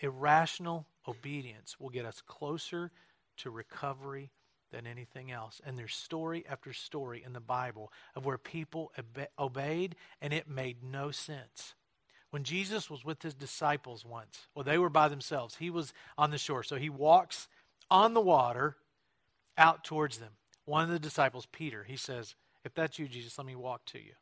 [0.00, 2.90] Irrational obedience will get us closer
[3.38, 4.30] to recovery
[4.72, 5.60] than anything else.
[5.64, 8.92] And there's story after story in the Bible of where people
[9.38, 11.74] obeyed and it made no sense.
[12.30, 15.56] When Jesus was with his disciples once, well, they were by themselves.
[15.56, 16.62] He was on the shore.
[16.62, 17.48] So he walks
[17.90, 18.76] on the water
[19.56, 20.32] out towards them
[20.66, 23.98] one of the disciples, Peter, he says, If that's you, Jesus, let me walk to
[23.98, 24.12] you.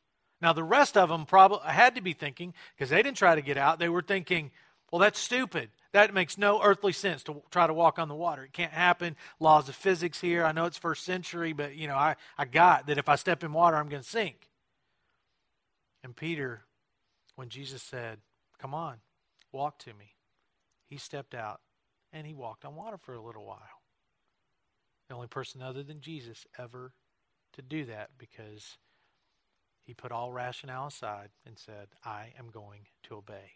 [0.41, 3.43] Now, the rest of them probably had to be thinking, because they didn't try to
[3.43, 4.51] get out, they were thinking,
[4.93, 5.71] Well, that's stupid.
[5.93, 8.45] That makes no earthly sense to try to walk on the water.
[8.45, 9.17] It can't happen.
[9.41, 10.45] Laws of physics here.
[10.45, 13.43] I know it's first century, but, you know, I, I got that if I step
[13.43, 14.49] in water, I'm going to sink.
[16.03, 16.65] And Peter,
[17.37, 18.19] when Jesus said,
[18.59, 18.97] Come on,
[19.51, 20.15] walk to me,
[20.87, 21.61] he stepped out
[22.13, 23.84] and he walked on water for a little while
[25.09, 26.93] the only person other than Jesus ever
[27.53, 28.79] to do that because
[29.85, 33.53] he put all rationale aside and said, I am going to obey.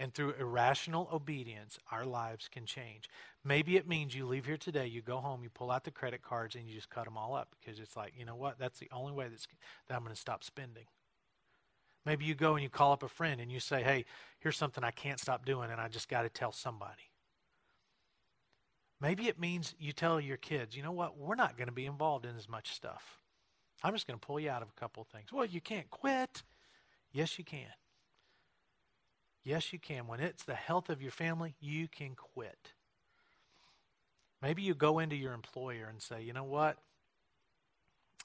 [0.00, 3.10] And through irrational obedience, our lives can change.
[3.44, 6.22] Maybe it means you leave here today, you go home, you pull out the credit
[6.22, 8.58] cards, and you just cut them all up because it's like, you know what?
[8.58, 9.48] That's the only way that's,
[9.88, 10.84] that I'm going to stop spending.
[12.06, 14.04] Maybe you go and you call up a friend and you say, hey,
[14.38, 17.10] here's something I can't stop doing, and I just got to tell somebody.
[19.00, 21.16] Maybe it means you tell your kids, you know what?
[21.16, 23.18] We're not going to be involved in as much stuff.
[23.82, 25.32] I'm just going to pull you out of a couple of things.
[25.32, 26.42] Well, you can't quit.
[27.12, 27.68] Yes, you can.
[29.44, 30.08] Yes, you can.
[30.08, 32.72] When it's the health of your family, you can quit.
[34.42, 36.78] Maybe you go into your employer and say, you know what?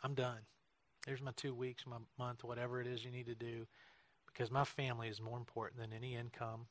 [0.03, 0.39] I'm done.
[1.05, 3.67] There's my two weeks, my month, whatever it is you need to do,
[4.25, 6.67] because my family is more important than any income,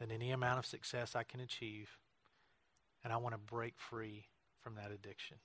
[0.00, 1.98] than any amount of success I can achieve.
[3.04, 4.26] And I want to break free
[4.60, 5.38] from that addiction.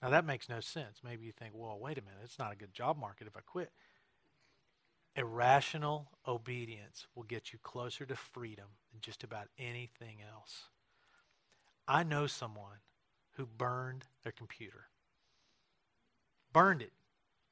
[0.00, 1.00] Now, that makes no sense.
[1.04, 3.40] Maybe you think, well, wait a minute, it's not a good job market if I
[3.40, 3.70] quit.
[5.14, 10.64] Irrational obedience will get you closer to freedom than just about anything else.
[11.86, 12.78] I know someone
[13.36, 14.86] who burned their computer,
[16.52, 16.92] burned it,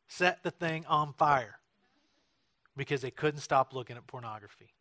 [0.09, 1.61] set the thing on fire
[2.77, 4.75] because they couldn't stop looking at pornography.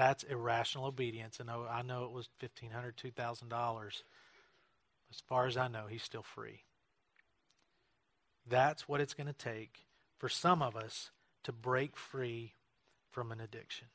[0.00, 1.40] That's irrational obedience.
[1.40, 3.86] And I know it was $1,500, $2,000.
[5.10, 6.62] As far as I know, he's still free.
[8.48, 9.80] That's what it's going to take
[10.16, 11.10] for some of us
[11.44, 12.54] to break free
[13.10, 13.88] from an addiction.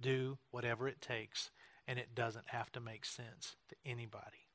[0.00, 1.52] Do whatever it takes,
[1.86, 4.48] and it doesn't have to make sense to anybody.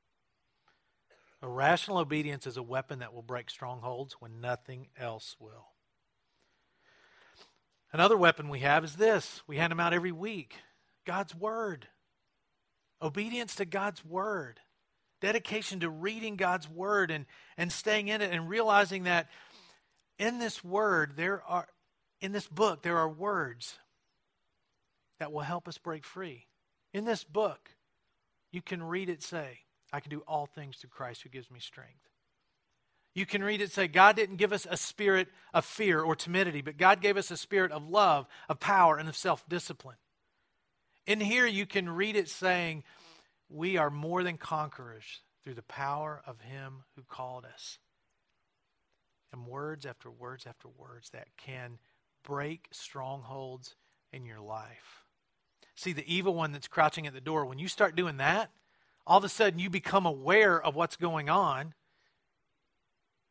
[1.41, 5.67] Irrational obedience is a weapon that will break strongholds when nothing else will.
[7.91, 10.55] Another weapon we have is this we hand them out every week
[11.05, 11.87] God's Word.
[13.01, 14.59] Obedience to God's Word.
[15.21, 17.25] Dedication to reading God's Word and,
[17.57, 19.27] and staying in it and realizing that
[20.19, 21.67] in this word, there are,
[22.19, 23.79] in this book, there are words
[25.19, 26.45] that will help us break free.
[26.93, 27.69] In this book,
[28.51, 29.59] you can read it say,
[29.91, 32.08] I can do all things through Christ who gives me strength.
[33.13, 36.61] You can read it say, God didn't give us a spirit of fear or timidity,
[36.61, 39.97] but God gave us a spirit of love, of power, and of self discipline.
[41.07, 42.83] In here, you can read it saying,
[43.49, 47.79] We are more than conquerors through the power of Him who called us
[49.31, 51.79] and words after words after words that can
[52.23, 53.75] break strongholds
[54.11, 55.05] in your life.
[55.75, 58.51] See, the evil one that's crouching at the door, when you start doing that,
[59.07, 61.73] all of a sudden you become aware of what's going on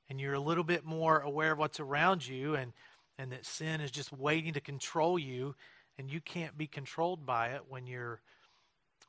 [0.09, 2.73] and you're a little bit more aware of what's around you and,
[3.19, 5.55] and that sin is just waiting to control you
[5.99, 8.21] and you can't be controlled by it when you're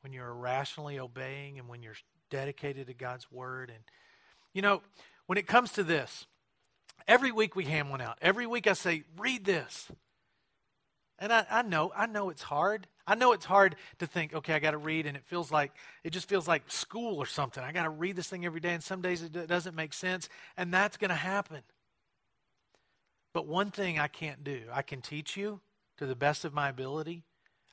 [0.02, 1.96] when you're irrationally obeying and when you're
[2.30, 3.84] dedicated to God's word and
[4.54, 4.82] you know
[5.26, 6.26] when it comes to this
[7.10, 8.20] Every week we hand one out.
[8.22, 9.88] Every week I say, read this.
[11.18, 12.86] And I, I know, I know it's hard.
[13.10, 15.72] I know it's hard to think, okay, I got to read, and it feels like,
[16.04, 17.64] it just feels like school or something.
[17.64, 20.30] I got to read this thing every day, and some days it doesn't make sense,
[20.56, 21.64] and that's going to happen.
[23.34, 25.60] But one thing I can't do, I can teach you
[25.98, 27.24] to the best of my ability.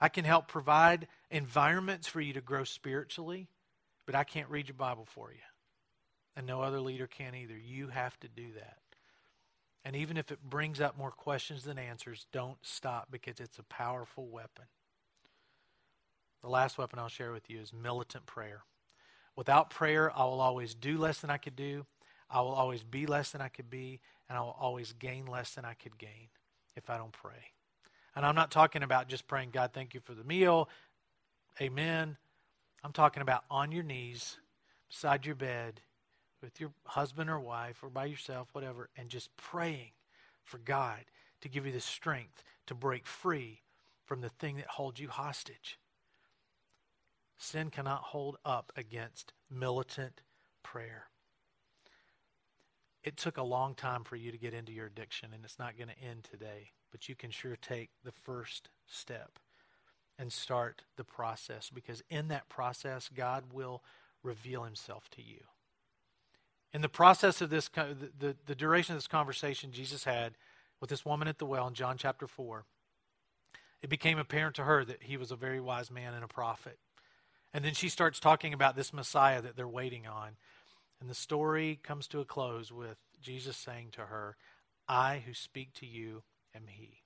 [0.01, 3.49] I can help provide environments for you to grow spiritually,
[4.07, 5.38] but I can't read your Bible for you.
[6.35, 7.57] And no other leader can either.
[7.57, 8.79] You have to do that.
[9.85, 13.62] And even if it brings up more questions than answers, don't stop because it's a
[13.64, 14.64] powerful weapon.
[16.42, 18.62] The last weapon I'll share with you is militant prayer.
[19.35, 21.87] Without prayer, I will always do less than I could do.
[22.31, 24.01] I will always be less than I could be.
[24.29, 26.29] And I will always gain less than I could gain
[26.75, 27.53] if I don't pray.
[28.14, 30.68] And I'm not talking about just praying, God, thank you for the meal.
[31.61, 32.16] Amen.
[32.83, 34.38] I'm talking about on your knees,
[34.88, 35.81] beside your bed,
[36.42, 39.90] with your husband or wife or by yourself, whatever, and just praying
[40.44, 41.01] for God
[41.40, 43.62] to give you the strength to break free
[44.05, 45.79] from the thing that holds you hostage.
[47.38, 50.22] Sin cannot hold up against militant
[50.62, 51.05] prayer.
[53.05, 55.77] It took a long time for you to get into your addiction, and it's not
[55.77, 59.38] going to end today, but you can sure take the first step
[60.18, 63.83] and start the process because in that process, God will
[64.22, 65.41] reveal himself to you.
[66.72, 70.34] In the process of this, the, the, the duration of this conversation Jesus had
[70.80, 72.64] with this woman at the well in John chapter 4,
[73.82, 76.78] it became apparent to her that he was a very wise man and a prophet.
[77.57, 80.32] And then she starts talking about this Messiah that they're waiting on.
[81.00, 84.36] And the story comes to a close with Jesus saying to her,
[84.86, 86.22] I who speak to you
[86.54, 86.98] am he.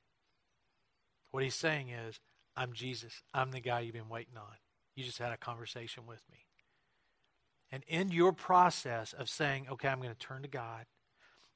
[1.31, 2.19] What he's saying is,
[2.57, 3.23] I'm Jesus.
[3.33, 4.57] I'm the guy you've been waiting on.
[4.97, 6.39] You just had a conversation with me.
[7.71, 10.87] And in your process of saying, okay, I'm going to turn to God,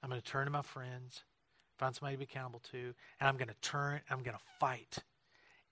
[0.05, 1.25] I'm going to turn to my friends,
[1.81, 4.99] find somebody to be accountable to, and I'm going to turn, I'm going to fight.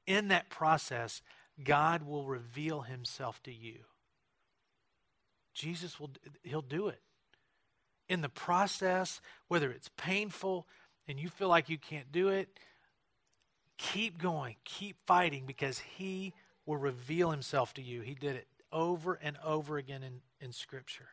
[0.08, 1.22] In that process,
[1.62, 3.80] God will reveal himself to you.
[5.54, 6.10] Jesus will
[6.42, 7.00] he'll do it.
[8.08, 10.66] In the process, whether it's painful
[11.06, 12.48] and you feel like you can't do it,
[13.78, 16.32] keep going, keep fighting because he
[16.66, 18.00] will reveal himself to you.
[18.00, 21.08] He did it over and over again in, in Scripture.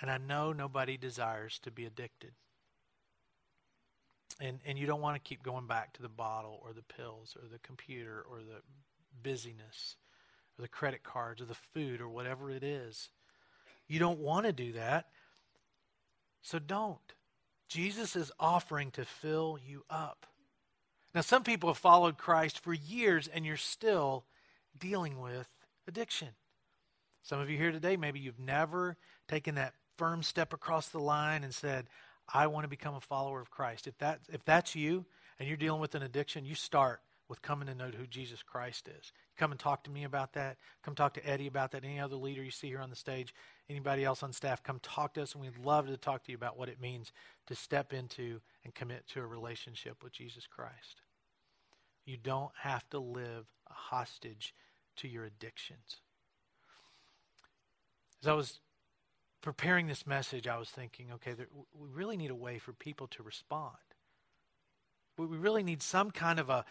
[0.00, 2.32] And I know nobody desires to be addicted.
[4.40, 7.36] And, and you don't want to keep going back to the bottle or the pills
[7.40, 8.62] or the computer or the
[9.22, 9.96] busyness
[10.58, 13.08] or the credit cards or the food or whatever it is.
[13.88, 15.06] You don't want to do that.
[16.42, 16.98] So don't.
[17.68, 20.26] Jesus is offering to fill you up.
[21.14, 24.24] Now, some people have followed Christ for years and you're still
[24.78, 25.48] dealing with
[25.86, 26.28] addiction.
[27.22, 31.44] Some of you here today, maybe you've never taken that firm step across the line
[31.44, 31.88] and said,
[32.32, 33.86] I want to become a follower of Christ.
[33.86, 35.06] If, that, if that's you
[35.38, 38.88] and you're dealing with an addiction, you start with coming to know who Jesus Christ
[38.88, 39.12] is.
[39.36, 40.56] Come and talk to me about that.
[40.82, 41.84] Come talk to Eddie about that.
[41.84, 43.34] Any other leader you see here on the stage,
[43.68, 46.36] anybody else on staff, come talk to us, and we'd love to talk to you
[46.36, 47.12] about what it means
[47.46, 51.02] to step into and commit to a relationship with Jesus Christ.
[52.06, 54.54] You don't have to live a hostage
[54.96, 55.96] to your addictions.
[58.22, 58.60] As I was
[59.40, 63.06] preparing this message, I was thinking, okay, there, we really need a way for people
[63.08, 63.76] to respond.
[65.16, 66.64] We, really need some kind of a,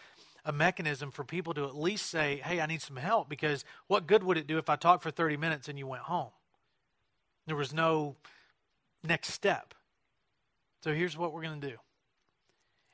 [0.44, 4.06] a mechanism for people to at least say, hey, I need some help, because what
[4.06, 6.30] good would it do if I talked for 30 minutes and you went home?
[7.46, 8.16] There was no
[9.04, 9.74] next step.
[10.82, 11.76] So here's what we're going to do.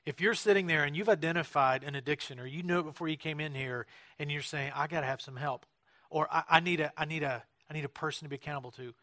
[0.06, 3.16] If you're sitting there and you've identified an addiction or you knew it before you
[3.16, 3.86] came in here
[4.18, 5.66] and you're saying, I got to have some help,
[6.10, 8.70] or I, I, need a, I, need a, I need a person to be accountable
[8.72, 8.94] to,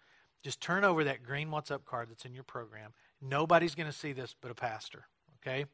[0.44, 2.94] just turn over that green WhatsApp card that's in your program.
[3.22, 5.06] Nobody's going to see this but a pastor,
[5.40, 5.66] okay?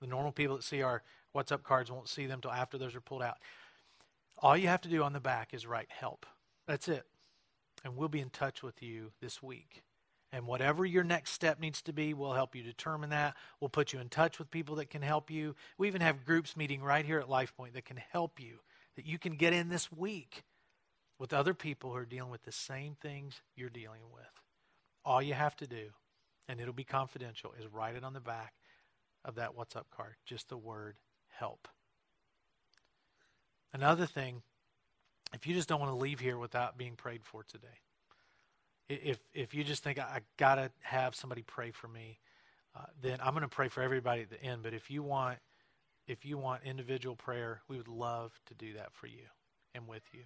[0.00, 1.02] The normal people that see our
[1.34, 3.38] WhatsApp cards won't see them until after those are pulled out.
[4.38, 6.26] All you have to do on the back is write help.
[6.66, 7.04] That's it.
[7.84, 9.82] And we'll be in touch with you this week.
[10.32, 13.34] And whatever your next step needs to be, we'll help you determine that.
[13.60, 15.56] We'll put you in touch with people that can help you.
[15.76, 18.60] We even have groups meeting right here at LifePoint that can help you,
[18.96, 20.44] that you can get in this week
[21.20, 24.24] with other people who are dealing with the same things you're dealing with.
[25.04, 25.90] All you have to do,
[26.48, 28.54] and it'll be confidential, is write it on the back
[29.22, 30.96] of that WhatsApp card, just the word
[31.28, 31.68] help.
[33.72, 34.42] Another thing,
[35.34, 37.68] if you just don't want to leave here without being prayed for today,
[38.88, 42.18] if if you just think I, gotta have somebody pray for me,
[42.74, 44.62] uh, then I'm going to pray for everybody at the end.
[44.62, 45.38] But if you want
[46.08, 49.26] if you want individual prayer, we would love to do that for you
[49.74, 50.22] and with you.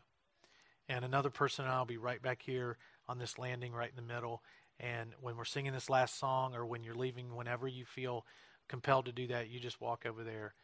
[0.89, 2.77] And another person and I'll be right back here
[3.09, 4.43] on this landing, right in the middle.
[4.79, 8.27] And when we're singing this last song, or when you're leaving, whenever you feel
[8.69, 10.55] compelled to do that, you just walk over there,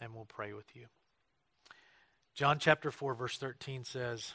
[0.00, 0.86] and we'll pray with you.
[2.34, 4.34] John chapter four, verse thirteen says.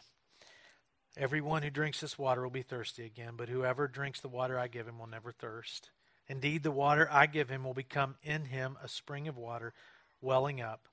[1.18, 4.68] Everyone who drinks this water will be thirsty again, but whoever drinks the water I
[4.68, 5.92] give him will never thirst.
[6.28, 9.74] Indeed, the water I give him will become in him a spring of water
[10.20, 10.90] welling up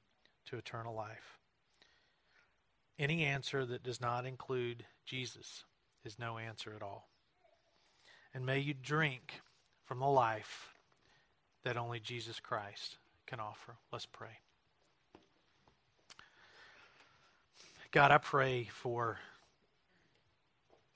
[0.47, 1.39] to eternal life.
[2.99, 5.65] Any answer that does not include Jesus
[6.05, 7.09] is no answer at all.
[8.35, 9.41] And may you drink
[9.85, 10.69] from the life
[11.65, 13.77] that only Jesus Christ can offer.
[13.93, 14.39] Let's pray.
[17.91, 19.19] God, I pray for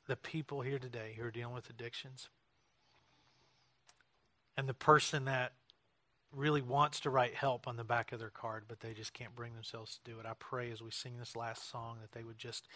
[0.06, 2.28] the people here today who are dealing with addictions
[4.56, 5.52] and the person that
[6.36, 9.34] really wants to write help on the back of their card, but they just can't
[9.34, 10.26] bring themselves to do it.
[10.26, 12.68] I pray as we sing this last song that they would just,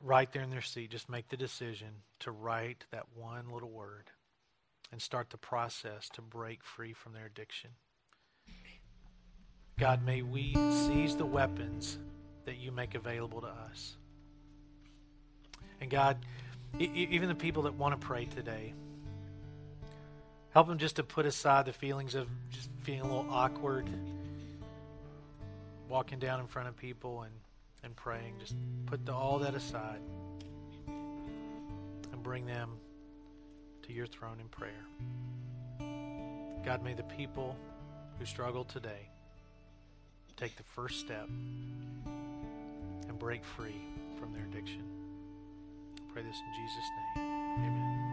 [0.00, 1.88] right there in their seat, just make the decision
[2.20, 4.10] to write that one little word
[4.90, 7.70] and start the process to break free from their addiction.
[9.78, 11.98] God, may we seize the weapons
[12.46, 13.96] that you make available to us.
[15.80, 16.16] And God,
[16.78, 18.72] even the people that want to pray today,
[20.50, 23.88] help them just to put aside the feelings of just feeling a little awkward,
[25.88, 27.32] walking down in front of people and,
[27.84, 28.34] and praying.
[28.38, 30.00] Just put the, all that aside
[30.86, 32.70] and bring them
[33.82, 34.84] to your throne in prayer.
[36.64, 37.56] God, may the people
[38.18, 39.08] who struggle today
[40.36, 41.28] take the first step
[43.08, 43.80] and break free
[44.18, 44.82] from their addiction
[46.18, 47.24] pray this in Jesus' name.
[47.64, 48.07] Amen.